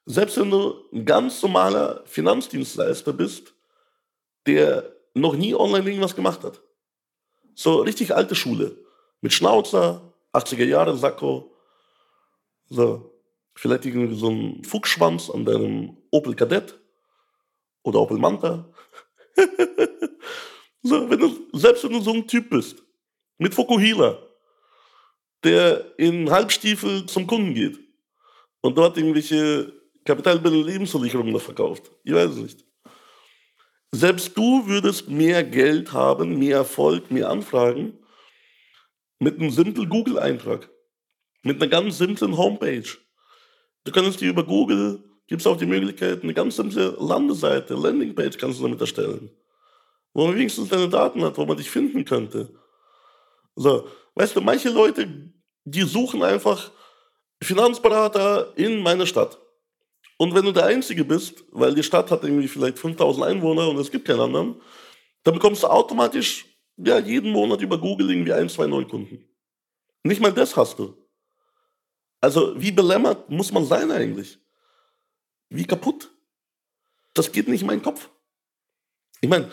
Selbst 0.05 0.37
wenn 0.37 0.49
du 0.49 0.89
ein 0.91 1.05
ganz 1.05 1.41
normaler 1.41 2.03
Finanzdienstleister 2.05 3.13
bist, 3.13 3.53
der 4.47 4.95
noch 5.13 5.35
nie 5.35 5.53
online 5.53 5.85
irgendwas 5.85 6.15
gemacht 6.15 6.43
hat. 6.43 6.61
So 7.53 7.81
richtig 7.81 8.15
alte 8.15 8.35
Schule. 8.35 8.77
Mit 9.21 9.33
Schnauzer, 9.33 10.13
80er 10.33 10.65
Jahre 10.65 10.97
Sakko. 10.97 11.55
So. 12.69 13.07
Vielleicht 13.53 13.85
irgendwie 13.85 14.15
so 14.15 14.29
ein 14.29 14.63
Fuchsschwanz 14.63 15.29
an 15.29 15.45
deinem 15.45 15.97
Opel 16.09 16.35
Kadett 16.35 16.79
oder 17.83 17.99
Opel 17.99 18.17
Manta. 18.17 18.71
so, 20.81 21.09
wenn 21.09 21.19
du, 21.19 21.47
selbst 21.53 21.83
wenn 21.83 21.91
du 21.91 22.01
so 22.01 22.13
ein 22.13 22.27
Typ 22.27 22.49
bist, 22.49 22.81
mit 23.41 23.55
Fukuhila, 23.55 24.19
der 25.43 25.97
in 25.97 26.29
Halbstiefel 26.29 27.07
zum 27.07 27.25
Kunden 27.25 27.55
geht 27.55 27.79
und 28.61 28.77
dort 28.77 28.97
irgendwelche 28.97 29.73
Kapitalbildende 30.05 30.71
Lebensversicherungen 30.71 31.39
verkauft. 31.39 31.91
Ich 32.03 32.13
weiß 32.13 32.29
es 32.31 32.37
nicht. 32.37 32.65
Selbst 33.91 34.37
du 34.37 34.67
würdest 34.67 35.09
mehr 35.09 35.43
Geld 35.43 35.91
haben, 35.91 36.37
mehr 36.37 36.57
Erfolg, 36.57 37.09
mehr 37.09 37.31
Anfragen 37.31 37.97
mit 39.17 39.39
einem 39.39 39.49
simplen 39.49 39.89
Google-Eintrag. 39.89 40.69
Mit 41.41 41.59
einer 41.59 41.69
ganz 41.69 41.97
simplen 41.97 42.37
Homepage. 42.37 42.89
Du 43.85 43.91
kannst 43.91 44.21
dir 44.21 44.29
über 44.29 44.43
Google, 44.43 45.03
gibt 45.25 45.41
es 45.41 45.47
auch 45.47 45.57
die 45.57 45.65
Möglichkeit, 45.65 46.21
eine 46.21 46.35
ganz 46.35 46.57
simple 46.57 46.95
Landeseite, 46.99 47.73
Landingpage 47.73 48.37
kannst 48.37 48.59
du 48.59 48.63
damit 48.63 48.81
erstellen. 48.81 49.31
Wo 50.13 50.27
man 50.27 50.35
wenigstens 50.35 50.69
deine 50.69 50.89
Daten 50.89 51.23
hat, 51.23 51.39
wo 51.39 51.45
man 51.45 51.57
dich 51.57 51.71
finden 51.71 52.05
könnte. 52.05 52.60
So, 53.55 53.87
weißt 54.15 54.35
du, 54.35 54.41
manche 54.41 54.69
Leute, 54.69 55.33
die 55.63 55.83
suchen 55.83 56.23
einfach 56.23 56.71
Finanzberater 57.41 58.53
in 58.57 58.81
meiner 58.81 59.05
Stadt. 59.05 59.39
Und 60.17 60.35
wenn 60.35 60.45
du 60.45 60.51
der 60.51 60.65
Einzige 60.65 61.03
bist, 61.03 61.43
weil 61.51 61.73
die 61.73 61.83
Stadt 61.83 62.11
hat 62.11 62.23
irgendwie 62.23 62.47
vielleicht 62.47 62.77
5000 62.77 63.25
Einwohner 63.25 63.67
und 63.69 63.77
es 63.77 63.89
gibt 63.89 64.05
keinen 64.05 64.21
anderen, 64.21 64.61
dann 65.23 65.33
bekommst 65.33 65.63
du 65.63 65.67
automatisch 65.67 66.45
ja, 66.77 66.99
jeden 66.99 67.31
Monat 67.31 67.61
über 67.61 67.77
Google 67.77 68.09
irgendwie 68.09 68.33
ein, 68.33 68.49
zwei 68.49 68.67
Neukunden. 68.67 69.27
Nicht 70.03 70.21
mal 70.21 70.33
das 70.33 70.55
hast 70.55 70.79
du. 70.79 70.95
Also 72.19 72.59
wie 72.61 72.71
belämmert 72.71 73.29
muss 73.29 73.51
man 73.51 73.65
sein 73.65 73.91
eigentlich? 73.91 74.39
Wie 75.49 75.65
kaputt? 75.65 76.11
Das 77.13 77.31
geht 77.31 77.47
nicht 77.47 77.61
in 77.61 77.67
meinen 77.67 77.81
Kopf. 77.81 78.09
Ich 79.19 79.29
meine, 79.29 79.51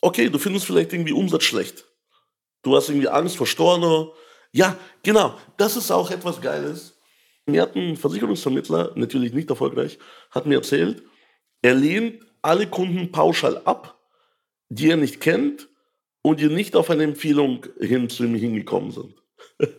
okay, 0.00 0.28
du 0.28 0.38
findest 0.38 0.66
vielleicht 0.66 0.92
irgendwie 0.92 1.12
Umsatz 1.12 1.44
schlecht. 1.44 1.84
Du 2.66 2.74
hast 2.74 2.88
irgendwie 2.88 3.06
Angst 3.06 3.36
vor 3.36 3.46
Storno. 3.46 4.12
Ja, 4.50 4.76
genau, 5.04 5.38
das 5.56 5.76
ist 5.76 5.92
auch 5.92 6.10
etwas 6.10 6.40
Geiles. 6.40 6.98
Mir 7.46 7.62
hat 7.62 7.76
ein 7.76 7.96
Versicherungsvermittler, 7.96 8.90
natürlich 8.96 9.32
nicht 9.32 9.48
erfolgreich, 9.48 10.00
hat 10.32 10.46
mir 10.46 10.56
erzählt, 10.56 11.04
er 11.62 11.74
lehnt 11.74 12.24
alle 12.42 12.66
Kunden 12.66 13.12
pauschal 13.12 13.58
ab, 13.58 14.00
die 14.68 14.90
er 14.90 14.96
nicht 14.96 15.20
kennt 15.20 15.68
und 16.22 16.40
die 16.40 16.48
nicht 16.48 16.74
auf 16.74 16.90
eine 16.90 17.04
Empfehlung 17.04 17.64
hin 17.78 18.08
zu 18.08 18.24
ihm 18.24 18.34
hingekommen 18.34 18.90
sind. 18.90 19.14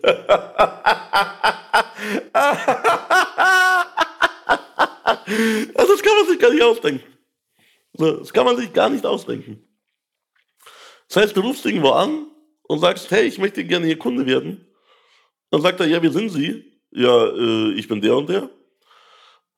Also 5.75 5.91
das 5.93 6.01
kann 6.01 6.17
man 6.17 6.27
sich 6.27 6.39
gar 6.39 6.51
nicht 6.51 6.63
ausdenken. 6.63 7.03
Das 7.93 8.31
kann 8.31 8.45
man 8.45 8.55
sich 8.55 8.71
gar 8.71 8.89
nicht 8.89 9.05
ausdenken. 9.05 9.61
Das 11.09 11.17
heißt, 11.17 11.35
du 11.35 11.41
rufst 11.41 11.65
irgendwo 11.65 11.89
an 11.89 12.27
und 12.67 12.79
sagst, 12.79 13.09
hey, 13.11 13.27
ich 13.27 13.37
möchte 13.37 13.63
gerne 13.63 13.87
Ihr 13.87 13.97
Kunde 13.97 14.25
werden. 14.25 14.65
Dann 15.51 15.61
sagt 15.61 15.79
er, 15.79 15.87
ja, 15.87 16.01
wie 16.01 16.09
sind 16.09 16.29
Sie? 16.29 16.67
ja, 16.91 17.27
äh, 17.27 17.73
ich 17.73 17.87
bin 17.87 18.01
der 18.01 18.17
und 18.17 18.29
der. 18.29 18.49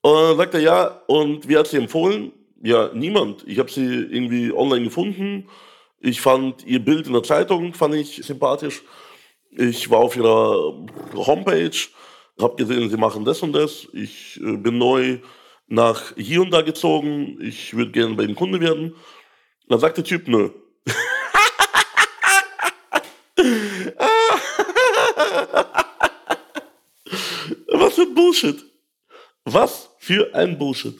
Und 0.02 0.14
dann 0.14 0.36
sagt 0.36 0.54
er, 0.54 0.60
ja, 0.60 1.02
und 1.06 1.48
wer 1.48 1.60
hat 1.60 1.68
sie 1.68 1.76
empfohlen? 1.76 2.32
Ja, 2.62 2.90
niemand. 2.94 3.44
Ich 3.46 3.58
habe 3.58 3.70
sie 3.70 3.84
irgendwie 3.84 4.52
online 4.52 4.84
gefunden. 4.84 5.48
Ich 5.98 6.20
fand 6.20 6.64
ihr 6.66 6.82
Bild 6.84 7.06
in 7.06 7.12
der 7.12 7.22
Zeitung, 7.22 7.74
fand 7.74 7.94
ich 7.94 8.16
sympathisch. 8.24 8.82
Ich 9.50 9.90
war 9.90 10.00
auf 10.00 10.16
ihrer 10.16 10.74
Homepage, 11.14 11.76
habe 12.40 12.56
gesehen, 12.56 12.88
sie 12.88 12.96
machen 12.96 13.24
das 13.24 13.42
und 13.42 13.52
das. 13.52 13.88
Ich 13.92 14.38
äh, 14.42 14.56
bin 14.56 14.78
neu 14.78 15.18
nach 15.66 16.14
hier 16.16 16.42
und 16.42 16.50
da 16.50 16.62
gezogen. 16.62 17.38
Ich 17.40 17.74
würde 17.74 17.90
gerne 17.90 18.14
bei 18.14 18.24
Ihnen 18.24 18.34
Kunde 18.34 18.60
werden. 18.60 18.94
Dann 19.68 19.80
sagt 19.80 19.96
der 19.96 20.04
Typ, 20.04 20.28
nö. 20.28 20.50
Bullshit. 28.30 28.64
Was 29.44 29.90
für 29.98 30.34
ein 30.34 30.58
Bullshit. 30.58 30.98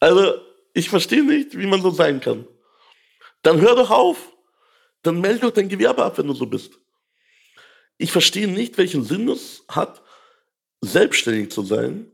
Also, 0.00 0.40
ich 0.74 0.88
verstehe 0.88 1.22
nicht, 1.22 1.56
wie 1.56 1.66
man 1.66 1.82
so 1.82 1.90
sein 1.90 2.20
kann. 2.20 2.46
Dann 3.42 3.60
hör 3.60 3.76
doch 3.76 3.90
auf. 3.90 4.32
Dann 5.02 5.20
melde 5.20 5.40
doch 5.40 5.50
dein 5.50 5.68
Gewerbe 5.68 6.04
ab, 6.04 6.18
wenn 6.18 6.26
du 6.26 6.34
so 6.34 6.46
bist. 6.46 6.78
Ich 7.98 8.10
verstehe 8.10 8.48
nicht, 8.48 8.78
welchen 8.78 9.04
Sinn 9.04 9.28
es 9.28 9.64
hat, 9.68 10.02
selbstständig 10.80 11.50
zu 11.50 11.62
sein, 11.62 12.10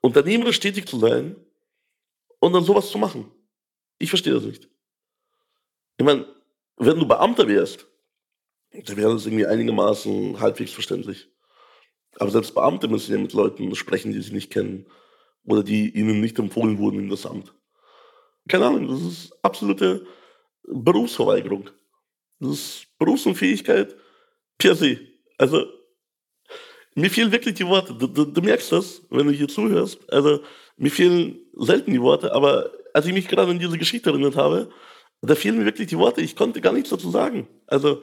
unternehmerisch 0.00 0.60
tätig 0.60 0.88
zu 0.88 0.98
sein 0.98 1.36
und 2.38 2.52
dann 2.52 2.64
sowas 2.64 2.90
zu 2.90 2.98
machen. 2.98 3.30
Ich 3.98 4.08
verstehe 4.08 4.34
das 4.34 4.44
nicht. 4.44 4.68
Ich 5.98 6.04
meine, 6.04 6.26
wenn 6.76 6.98
du 6.98 7.06
Beamter 7.06 7.46
wärst, 7.48 7.86
dann 8.82 8.96
wäre 8.96 9.12
das 9.12 9.26
irgendwie 9.26 9.46
einigermaßen 9.46 10.40
halbwegs 10.40 10.72
verständlich. 10.72 11.28
Aber 12.18 12.30
selbst 12.30 12.54
Beamte 12.54 12.88
müssen 12.88 13.12
ja 13.12 13.18
mit 13.18 13.32
Leuten 13.32 13.74
sprechen, 13.74 14.12
die 14.12 14.20
sie 14.20 14.32
nicht 14.32 14.52
kennen 14.52 14.86
oder 15.44 15.62
die 15.62 15.90
ihnen 15.90 16.20
nicht 16.20 16.38
empfohlen 16.38 16.78
wurden 16.78 17.00
in 17.00 17.08
das 17.08 17.26
Amt. 17.26 17.52
Keine 18.48 18.66
Ahnung, 18.66 18.88
das 18.88 19.02
ist 19.02 19.32
absolute 19.42 20.06
Berufsverweigerung. 20.64 21.70
Das 22.40 22.50
ist 22.50 22.86
Berufsunfähigkeit 22.98 23.94
per 24.58 24.74
se. 24.74 25.00
Also, 25.38 25.66
mir 26.94 27.10
fehlen 27.10 27.32
wirklich 27.32 27.54
die 27.54 27.66
Worte. 27.66 27.94
Du, 27.94 28.06
du, 28.06 28.24
du, 28.24 28.40
merkst 28.40 28.72
das, 28.72 29.02
wenn 29.10 29.26
du 29.26 29.32
hier 29.32 29.48
zuhörst. 29.48 29.98
Also, 30.12 30.40
mir 30.76 30.90
fehlen 30.90 31.38
selten 31.54 31.92
die 31.92 32.00
Worte, 32.00 32.32
aber 32.32 32.70
als 32.92 33.06
ich 33.06 33.12
mich 33.12 33.28
gerade 33.28 33.50
an 33.50 33.58
diese 33.58 33.78
Geschichte 33.78 34.10
erinnert 34.10 34.36
habe, 34.36 34.70
da 35.22 35.34
fehlen 35.34 35.58
mir 35.58 35.64
wirklich 35.64 35.88
die 35.88 35.98
Worte. 35.98 36.20
Ich 36.20 36.36
konnte 36.36 36.60
gar 36.60 36.72
nichts 36.72 36.90
dazu 36.90 37.10
sagen. 37.10 37.48
Also, 37.66 38.02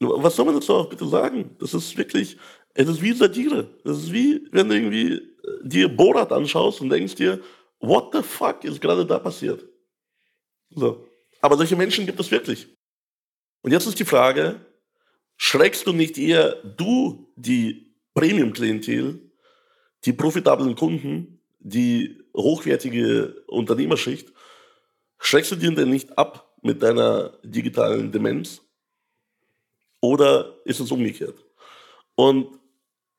was 0.00 0.36
soll 0.36 0.46
man 0.46 0.54
dazu 0.54 0.74
auch 0.74 0.88
bitte 0.88 1.06
sagen? 1.08 1.56
Das 1.58 1.74
ist 1.74 1.96
wirklich, 1.96 2.36
es 2.74 2.88
ist 2.88 3.02
wie 3.02 3.12
Satire. 3.12 3.68
Es 3.84 3.98
ist 3.98 4.12
wie, 4.12 4.46
wenn 4.52 4.68
du 4.68 4.74
irgendwie 4.76 5.14
äh, 5.14 5.22
dir 5.62 5.88
Borat 5.88 6.32
anschaust 6.32 6.80
und 6.80 6.90
denkst 6.90 7.16
dir, 7.16 7.40
what 7.80 8.10
the 8.12 8.22
fuck 8.22 8.64
ist 8.64 8.80
gerade 8.80 9.04
da 9.04 9.18
passiert? 9.18 9.66
So. 10.70 11.06
Aber 11.40 11.56
solche 11.56 11.76
Menschen 11.76 12.06
gibt 12.06 12.20
es 12.20 12.30
wirklich. 12.30 12.68
Und 13.62 13.72
jetzt 13.72 13.86
ist 13.86 13.98
die 13.98 14.04
Frage, 14.04 14.60
schreckst 15.36 15.86
du 15.86 15.92
nicht 15.92 16.18
eher 16.18 16.54
du 16.62 17.32
die 17.36 17.94
Premium-Klientel, 18.14 19.32
die 20.04 20.12
profitablen 20.12 20.74
Kunden, 20.74 21.40
die 21.58 22.22
hochwertige 22.36 23.42
Unternehmerschicht, 23.48 24.32
schreckst 25.18 25.52
du 25.52 25.56
dir 25.56 25.72
denn 25.72 25.90
nicht 25.90 26.16
ab 26.16 26.56
mit 26.62 26.82
deiner 26.82 27.38
digitalen 27.42 28.12
Demenz? 28.12 28.67
Oder 30.00 30.56
ist 30.64 30.80
es 30.80 30.90
umgekehrt? 30.90 31.44
Und 32.14 32.58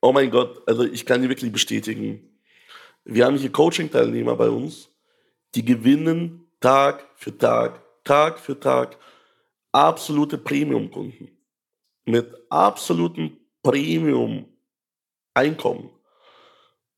oh 0.01 0.11
mein 0.11 0.29
Gott, 0.29 0.61
also 0.67 0.83
ich 0.83 1.05
kann 1.05 1.21
dir 1.21 1.29
wirklich 1.29 1.51
bestätigen, 1.51 2.29
wir 3.03 3.25
haben 3.25 3.37
hier 3.37 3.51
Coaching-Teilnehmer 3.51 4.35
bei 4.35 4.49
uns, 4.49 4.89
die 5.55 5.65
gewinnen 5.65 6.47
Tag 6.59 7.07
für 7.15 7.35
Tag, 7.37 7.81
Tag 8.03 8.39
für 8.39 8.59
Tag 8.59 8.97
absolute 9.71 10.37
Premium-Kunden 10.37 11.29
mit 12.05 12.33
absolutem 12.49 13.37
Premium-Einkommen, 13.61 15.89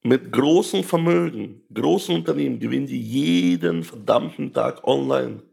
mit 0.04 0.32
großem 0.32 0.84
Vermögen, 0.84 1.64
großen 1.74 2.14
Unternehmen 2.16 2.60
gewinnen 2.60 2.88
die 2.88 3.02
jeden 3.02 3.84
verdammten 3.84 4.54
Tag 4.54 4.88
online. 4.88 5.44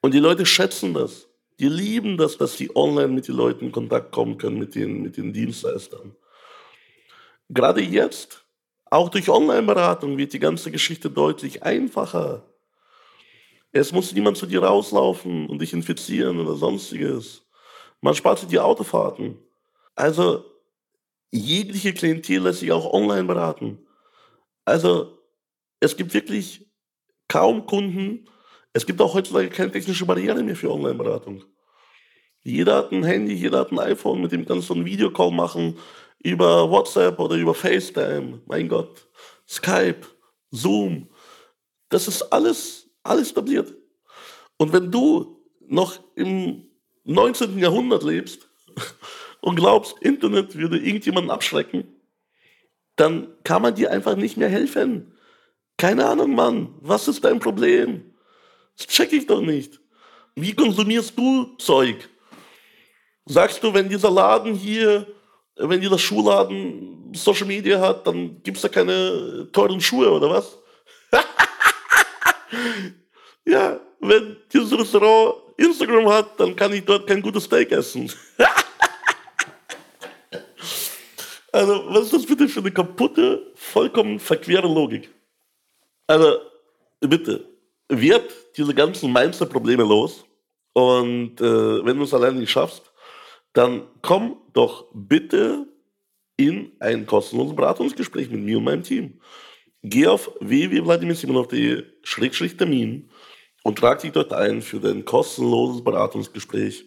Und 0.00 0.14
die 0.14 0.18
Leute 0.18 0.46
schätzen 0.46 0.94
das. 0.94 1.28
Die 1.58 1.68
lieben 1.68 2.16
das, 2.16 2.36
dass 2.36 2.56
sie 2.56 2.74
online 2.76 3.08
mit 3.08 3.28
den 3.28 3.34
Leuten 3.34 3.66
in 3.66 3.72
Kontakt 3.72 4.12
kommen 4.12 4.36
können, 4.36 4.58
mit 4.58 4.74
den, 4.74 5.02
mit 5.02 5.16
den 5.16 5.32
Dienstleistern. 5.32 6.14
Gerade 7.48 7.80
jetzt, 7.80 8.44
auch 8.90 9.08
durch 9.08 9.28
Online-Beratung, 9.28 10.18
wird 10.18 10.32
die 10.32 10.38
ganze 10.38 10.70
Geschichte 10.70 11.10
deutlich 11.10 11.62
einfacher. 11.62 12.44
Es 13.72 13.92
muss 13.92 14.12
niemand 14.12 14.36
zu 14.36 14.46
dir 14.46 14.62
rauslaufen 14.62 15.48
und 15.48 15.60
dich 15.60 15.72
infizieren 15.72 16.40
oder 16.40 16.54
sonstiges. 16.54 17.42
Man 18.00 18.14
spart 18.14 18.38
sich 18.38 18.48
die 18.48 18.58
Autofahrten. 18.58 19.38
Also, 19.94 20.44
jegliche 21.30 21.94
Klientel 21.94 22.42
lässt 22.42 22.60
sich 22.60 22.72
auch 22.72 22.92
online 22.92 23.24
beraten. 23.24 23.78
Also, 24.64 25.18
es 25.80 25.96
gibt 25.96 26.14
wirklich 26.14 26.66
kaum 27.28 27.66
Kunden. 27.66 28.28
Es 28.76 28.84
gibt 28.84 29.00
auch 29.00 29.14
heutzutage 29.14 29.48
keine 29.48 29.72
technische 29.72 30.04
Barriere 30.04 30.42
mehr 30.42 30.54
für 30.54 30.70
Online-Beratung. 30.70 31.42
Jeder 32.42 32.76
hat 32.76 32.92
ein 32.92 33.04
Handy, 33.04 33.32
jeder 33.32 33.60
hat 33.60 33.72
ein 33.72 33.78
iPhone, 33.78 34.20
mit 34.20 34.32
dem 34.32 34.44
kannst 34.44 34.68
du 34.68 34.74
einen 34.74 34.84
Videocall 34.84 35.30
machen 35.30 35.78
über 36.18 36.70
WhatsApp 36.70 37.18
oder 37.18 37.36
über 37.36 37.54
FaceTime. 37.54 38.42
Mein 38.44 38.68
Gott. 38.68 39.08
Skype, 39.48 40.06
Zoom. 40.50 41.08
Das 41.88 42.06
ist 42.06 42.20
alles, 42.30 42.90
alles 43.02 43.30
etabliert. 43.30 43.72
Und 44.58 44.74
wenn 44.74 44.90
du 44.90 45.42
noch 45.66 45.98
im 46.14 46.68
19. 47.04 47.58
Jahrhundert 47.58 48.02
lebst 48.02 48.46
und 49.40 49.56
glaubst, 49.56 49.96
Internet 50.02 50.54
würde 50.54 50.76
irgendjemanden 50.76 51.30
abschrecken, 51.30 51.96
dann 52.96 53.28
kann 53.42 53.62
man 53.62 53.74
dir 53.74 53.90
einfach 53.90 54.16
nicht 54.16 54.36
mehr 54.36 54.50
helfen. 54.50 55.14
Keine 55.78 56.04
Ahnung, 56.04 56.34
Mann. 56.34 56.74
Was 56.82 57.08
ist 57.08 57.24
dein 57.24 57.40
Problem? 57.40 58.12
Das 58.76 58.86
check 58.86 59.12
ich 59.12 59.26
doch 59.26 59.40
nicht. 59.40 59.80
Wie 60.34 60.54
konsumierst 60.54 61.16
du 61.16 61.56
Zeug? 61.58 62.08
Sagst 63.24 63.62
du, 63.62 63.72
wenn 63.72 63.88
dieser 63.88 64.10
Laden 64.10 64.54
hier, 64.54 65.06
wenn 65.56 65.80
dieser 65.80 65.98
Schuhladen 65.98 67.12
Social 67.14 67.46
Media 67.46 67.80
hat, 67.80 68.06
dann 68.06 68.42
gibt 68.42 68.58
es 68.58 68.62
da 68.62 68.68
keine 68.68 69.48
teuren 69.52 69.80
Schuhe 69.80 70.10
oder 70.12 70.30
was? 70.30 70.58
ja, 73.46 73.80
wenn 74.00 74.36
dieses 74.52 74.78
Restaurant 74.78 75.36
Instagram 75.56 76.08
hat, 76.08 76.38
dann 76.38 76.54
kann 76.54 76.72
ich 76.72 76.84
dort 76.84 77.06
kein 77.06 77.22
gutes 77.22 77.44
Steak 77.44 77.72
essen. 77.72 78.12
also, 81.52 81.84
was 81.88 82.04
ist 82.04 82.12
das 82.12 82.26
bitte 82.26 82.48
für 82.48 82.60
eine 82.60 82.70
kaputte, 82.70 83.52
vollkommen 83.54 84.20
verquere 84.20 84.68
Logik? 84.68 85.10
Also, 86.06 86.38
bitte, 87.00 87.48
wird 87.88 88.34
diese 88.56 88.74
ganzen 88.74 89.12
Mindset-Probleme 89.12 89.84
los 89.84 90.24
und 90.72 91.40
äh, 91.40 91.84
wenn 91.84 91.98
du 91.98 92.04
es 92.04 92.14
alleine 92.14 92.38
nicht 92.38 92.50
schaffst, 92.50 92.92
dann 93.52 93.82
komm 94.02 94.38
doch 94.52 94.86
bitte 94.92 95.66
in 96.36 96.72
ein 96.80 97.06
kostenloses 97.06 97.54
Beratungsgespräch 97.56 98.30
mit 98.30 98.42
mir 98.42 98.58
und 98.58 98.64
meinem 98.64 98.82
Team. 98.82 99.20
Geh 99.82 100.06
auf 100.06 100.30
www.vladimirsimonov.de-termin 100.40 103.08
und 103.62 103.78
trag 103.78 104.00
dich 104.00 104.12
dort 104.12 104.32
ein 104.32 104.60
für 104.60 104.80
dein 104.80 105.04
kostenloses 105.04 105.82
Beratungsgespräch, 105.82 106.86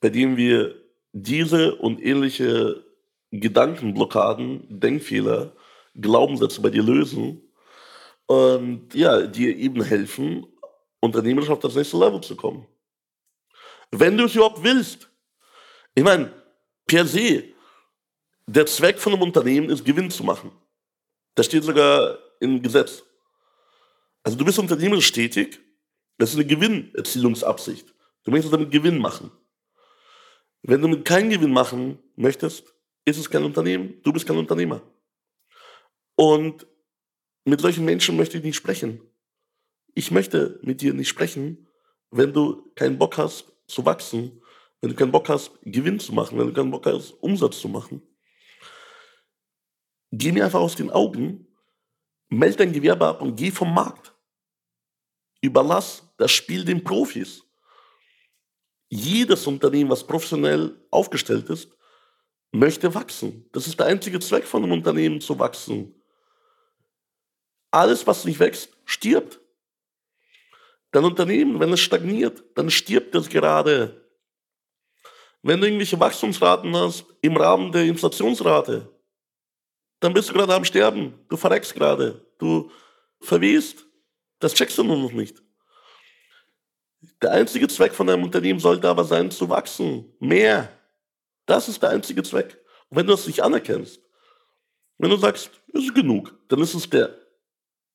bei 0.00 0.08
dem 0.08 0.36
wir 0.36 0.76
diese 1.12 1.74
und 1.74 2.00
ähnliche 2.02 2.84
Gedankenblockaden, 3.32 4.80
Denkfehler, 4.80 5.52
Glaubenssätze 5.94 6.62
bei 6.62 6.70
dir 6.70 6.82
lösen 6.82 7.42
und 8.30 8.94
ja, 8.94 9.26
dir 9.26 9.56
eben 9.56 9.82
helfen, 9.82 10.46
unternehmerisch 11.00 11.50
auf 11.50 11.58
das 11.58 11.74
nächste 11.74 11.98
Level 11.98 12.20
zu 12.20 12.36
kommen. 12.36 12.64
Wenn 13.90 14.16
du 14.16 14.24
es 14.24 14.36
überhaupt 14.36 14.62
willst. 14.62 15.10
Ich 15.96 16.04
meine, 16.04 16.32
per 16.86 17.04
se, 17.04 17.42
der 18.46 18.66
Zweck 18.66 19.00
von 19.00 19.14
einem 19.14 19.22
Unternehmen 19.22 19.68
ist, 19.68 19.84
Gewinn 19.84 20.10
zu 20.10 20.22
machen. 20.22 20.52
Das 21.34 21.46
steht 21.46 21.64
sogar 21.64 22.18
im 22.38 22.62
Gesetz. 22.62 23.02
Also 24.22 24.38
du 24.38 24.44
bist 24.44 24.60
unternehmerisch 24.60 25.10
tätig 25.10 25.60
das 26.18 26.30
ist 26.30 26.36
eine 26.36 26.46
Gewinnerzielungsabsicht. 26.46 27.94
Du 28.24 28.30
möchtest 28.30 28.52
damit 28.52 28.70
Gewinn 28.70 28.98
machen. 28.98 29.32
Wenn 30.62 30.82
du 30.82 30.88
mit 30.88 31.06
keinen 31.06 31.30
Gewinn 31.30 31.50
machen 31.50 31.98
möchtest, 32.14 32.74
ist 33.06 33.18
es 33.18 33.30
kein 33.30 33.42
Unternehmen, 33.42 34.02
du 34.02 34.12
bist 34.12 34.26
kein 34.26 34.36
Unternehmer. 34.36 34.82
Und 36.16 36.66
mit 37.44 37.60
solchen 37.60 37.84
Menschen 37.84 38.16
möchte 38.16 38.38
ich 38.38 38.44
nicht 38.44 38.56
sprechen. 38.56 39.00
Ich 39.94 40.10
möchte 40.10 40.60
mit 40.62 40.80
dir 40.80 40.94
nicht 40.94 41.08
sprechen, 41.08 41.68
wenn 42.10 42.32
du 42.32 42.70
keinen 42.74 42.98
Bock 42.98 43.18
hast 43.18 43.52
zu 43.66 43.84
wachsen, 43.84 44.40
wenn 44.80 44.90
du 44.90 44.96
keinen 44.96 45.12
Bock 45.12 45.28
hast, 45.28 45.52
Gewinn 45.62 46.00
zu 46.00 46.12
machen, 46.12 46.38
wenn 46.38 46.48
du 46.48 46.52
keinen 46.52 46.70
Bock 46.70 46.86
hast, 46.86 47.12
Umsatz 47.22 47.60
zu 47.60 47.68
machen. 47.68 48.02
Geh 50.12 50.32
mir 50.32 50.44
einfach 50.44 50.60
aus 50.60 50.74
den 50.74 50.90
Augen, 50.90 51.46
melde 52.28 52.58
dein 52.58 52.72
Gewerbe 52.72 53.06
ab 53.06 53.22
und 53.22 53.36
geh 53.36 53.50
vom 53.50 53.72
Markt. 53.72 54.14
Überlass 55.40 56.12
das 56.16 56.32
Spiel 56.32 56.64
den 56.64 56.82
Profis. 56.82 57.44
Jedes 58.88 59.46
Unternehmen, 59.46 59.90
was 59.90 60.06
professionell 60.06 60.76
aufgestellt 60.90 61.48
ist, 61.48 61.70
möchte 62.52 62.92
wachsen. 62.94 63.48
Das 63.52 63.66
ist 63.66 63.78
der 63.78 63.86
einzige 63.86 64.18
Zweck 64.18 64.44
von 64.44 64.64
einem 64.64 64.72
Unternehmen, 64.72 65.20
zu 65.20 65.38
wachsen. 65.38 65.94
Alles, 67.70 68.06
was 68.06 68.24
nicht 68.24 68.40
wächst, 68.40 68.76
stirbt. 68.84 69.40
Dein 70.92 71.04
Unternehmen, 71.04 71.60
wenn 71.60 71.72
es 71.72 71.80
stagniert, 71.80 72.42
dann 72.56 72.70
stirbt 72.70 73.14
es 73.14 73.28
gerade. 73.28 74.04
Wenn 75.42 75.60
du 75.60 75.66
irgendwelche 75.66 75.98
Wachstumsraten 75.98 76.74
hast 76.76 77.04
im 77.22 77.36
Rahmen 77.36 77.70
der 77.72 77.84
Inflationsrate, 77.84 78.88
dann 80.00 80.12
bist 80.12 80.30
du 80.30 80.34
gerade 80.34 80.54
am 80.54 80.64
Sterben. 80.64 81.14
Du 81.28 81.36
verreckst 81.36 81.74
gerade. 81.74 82.26
Du 82.38 82.70
verwehst. 83.20 83.86
Das 84.40 84.54
checkst 84.54 84.78
du 84.78 84.82
nur 84.82 84.96
noch 84.96 85.12
nicht. 85.12 85.42
Der 87.22 87.32
einzige 87.32 87.68
Zweck 87.68 87.94
von 87.94 88.08
einem 88.08 88.24
Unternehmen 88.24 88.58
sollte 88.58 88.88
aber 88.88 89.04
sein, 89.04 89.30
zu 89.30 89.48
wachsen. 89.48 90.12
Mehr. 90.18 90.70
Das 91.46 91.68
ist 91.68 91.82
der 91.82 91.90
einzige 91.90 92.22
Zweck. 92.22 92.58
Und 92.88 92.96
wenn 92.96 93.06
du 93.06 93.12
das 93.12 93.26
nicht 93.26 93.42
anerkennst, 93.42 94.00
wenn 94.98 95.10
du 95.10 95.16
sagst, 95.16 95.50
es 95.72 95.84
ist 95.84 95.94
genug, 95.94 96.34
dann 96.48 96.60
ist 96.60 96.74
es 96.74 96.88
der 96.88 97.19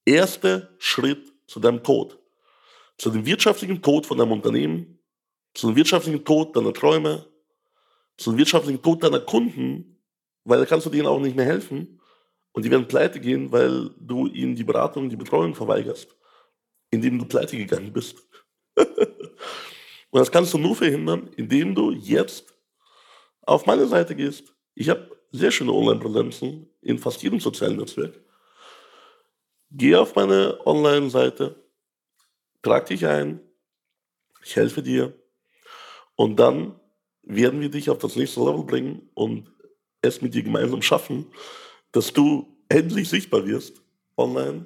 erste 0.06 0.76
Schritt 0.80 1.34
zu 1.48 1.60
deinem 1.60 1.84
Tod. 1.84 2.20
Zu 2.98 3.10
dem 3.10 3.26
wirtschaftlichen 3.26 3.82
Tod 3.82 4.06
von 4.06 4.18
deinem 4.18 4.32
Unternehmen, 4.32 5.00
zu 5.54 5.68
dem 5.68 5.76
wirtschaftlichen 5.76 6.24
Tod 6.24 6.56
deiner 6.56 6.74
Träume, 6.74 7.26
zu 8.18 8.32
dem 8.32 8.38
wirtschaftlichen 8.38 8.82
Tod 8.82 9.04
deiner 9.04 9.20
Kunden, 9.20 10.02
weil 10.44 10.60
da 10.60 10.66
kannst 10.66 10.86
du 10.86 10.90
denen 10.90 11.08
auch 11.08 11.20
nicht 11.20 11.36
mehr 11.36 11.46
helfen. 11.46 12.00
Und 12.54 12.64
die 12.64 12.72
werden 12.72 12.88
pleite 12.88 13.20
gehen, 13.20 13.52
weil 13.52 13.90
du 14.00 14.28
ihnen 14.28 14.56
die 14.56 14.64
Beratung, 14.64 15.10
die 15.10 15.18
Betreuung 15.18 15.56
verweigerst 15.56 16.16
indem 16.96 17.20
du 17.20 17.26
pleite 17.26 17.58
gegangen 17.58 17.94
bist. 17.94 18.18
Und 18.76 20.20
das 20.20 20.32
kannst 20.32 20.54
du 20.54 20.58
nur 20.58 20.76
verhindern, 20.76 21.30
indem 21.36 21.76
du 21.76 21.92
jetzt 21.92 22.54
auf 23.42 23.66
meine 23.66 23.86
Seite 23.86 24.16
gehst. 24.16 24.56
Ich 24.74 24.90
habe 24.90 25.12
sehr 25.32 25.52
schöne 25.52 25.74
Online-Präsenzen 25.74 26.70
in 26.82 26.98
fast 26.98 27.22
jedem 27.22 27.40
sozialen 27.40 27.78
Netzwerk. 27.78 28.20
Geh 29.78 29.94
auf 29.98 30.16
meine 30.16 30.66
Online-Seite, 30.66 31.62
trag 32.62 32.86
dich 32.86 33.06
ein, 33.06 33.42
ich 34.42 34.56
helfe 34.56 34.82
dir 34.82 35.14
und 36.16 36.38
dann 36.38 36.80
werden 37.24 37.60
wir 37.60 37.70
dich 37.70 37.90
auf 37.90 37.98
das 37.98 38.16
nächste 38.16 38.40
Level 38.40 38.64
bringen 38.64 39.10
und 39.16 39.52
es 40.02 40.22
mit 40.22 40.34
dir 40.34 40.44
gemeinsam 40.44 40.82
schaffen, 40.82 41.30
dass 41.92 42.14
du 42.14 42.58
endlich 42.70 43.10
sichtbar 43.10 43.46
wirst 43.46 43.82
online 44.16 44.66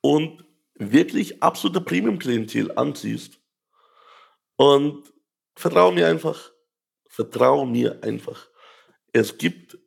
und 0.00 0.44
wirklich 0.74 1.40
absolute 1.40 1.80
Premium-Klientel 1.80 2.76
anziehst. 2.76 3.38
Und 4.56 5.12
vertraue 5.54 5.92
mir 5.94 6.08
einfach. 6.08 6.50
Vertraue 7.06 7.64
mir 7.64 8.02
einfach. 8.02 8.48
Es 9.12 9.38
gibt 9.38 9.78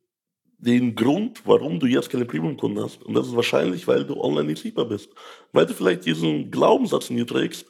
den 0.61 0.95
Grund, 0.95 1.41
warum 1.45 1.79
du 1.79 1.87
jetzt 1.87 2.09
keine 2.09 2.25
Premium-Kunden 2.25 2.83
hast. 2.83 3.01
Und 3.01 3.15
das 3.15 3.27
ist 3.27 3.35
wahrscheinlich, 3.35 3.87
weil 3.87 4.05
du 4.05 4.21
online 4.21 4.45
nicht 4.45 4.61
sichtbar 4.61 4.85
bist. 4.85 5.09
Weil 5.51 5.65
du 5.65 5.73
vielleicht 5.73 6.05
diesen 6.05 6.51
Glaubenssatz 6.51 7.09
in 7.09 7.17
dir 7.17 7.25
trägst. 7.25 7.65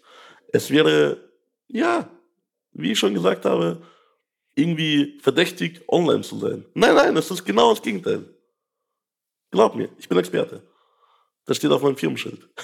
Es 0.51 0.69
wäre, 0.69 1.29
ja, 1.67 2.09
wie 2.73 2.91
ich 2.91 2.99
schon 2.99 3.13
gesagt 3.13 3.45
habe, 3.45 3.81
irgendwie 4.55 5.17
verdächtig, 5.21 5.81
online 5.87 6.21
zu 6.21 6.37
sein. 6.37 6.65
Nein, 6.73 6.95
nein, 6.95 7.15
es 7.15 7.31
ist 7.31 7.45
genau 7.45 7.69
das 7.69 7.81
Gegenteil. 7.81 8.25
Glaub 9.51 9.75
mir, 9.75 9.89
ich 9.97 10.09
bin 10.09 10.17
Experte. 10.17 10.61
Das 11.45 11.57
steht 11.57 11.71
auf 11.71 11.81
meinem 11.81 11.97
Firmenschild. 11.97 12.47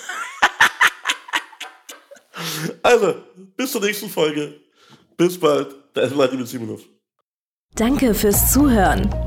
Also, 2.81 3.15
bis 3.55 3.71
zur 3.71 3.81
nächsten 3.81 4.09
Folge. 4.09 4.61
Bis 5.17 5.39
bald. 5.39 5.75
Dein 5.93 6.09
Vladimir 6.09 6.45
Simonov. 6.45 6.81
Danke 7.75 8.13
fürs 8.13 8.53
Zuhören. 8.53 9.26